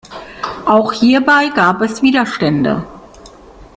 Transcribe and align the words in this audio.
Auch 0.65 0.93
hierbei 0.93 1.49
gab 1.49 1.83
es 1.83 2.01
Widerstände. 2.01 2.83